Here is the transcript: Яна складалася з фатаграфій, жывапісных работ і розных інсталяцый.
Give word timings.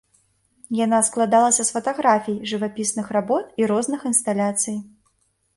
Яна 0.77 0.99
складалася 1.09 1.63
з 1.67 1.73
фатаграфій, 1.75 2.37
жывапісных 2.53 3.13
работ 3.17 3.45
і 3.63 3.71
розных 3.73 3.99
інсталяцый. 4.13 4.77